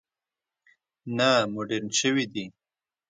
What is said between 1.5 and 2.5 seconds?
مډرن شوي دي.